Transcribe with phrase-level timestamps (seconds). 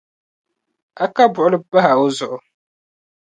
[1.03, 2.37] A ka buɣuli bahi o zuɣu.